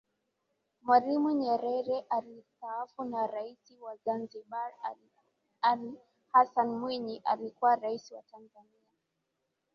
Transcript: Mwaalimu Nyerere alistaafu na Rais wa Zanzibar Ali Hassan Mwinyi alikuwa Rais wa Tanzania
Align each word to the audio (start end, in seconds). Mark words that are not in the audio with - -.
Mwaalimu 0.83 1.31
Nyerere 1.31 2.05
alistaafu 2.09 3.03
na 3.03 3.27
Rais 3.27 3.77
wa 3.81 3.95
Zanzibar 3.97 4.71
Ali 5.61 5.93
Hassan 6.33 6.67
Mwinyi 6.69 7.21
alikuwa 7.25 7.75
Rais 7.75 8.11
wa 8.11 8.21
Tanzania 8.21 8.83